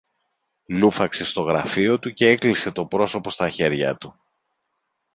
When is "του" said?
1.99-2.13, 3.95-4.19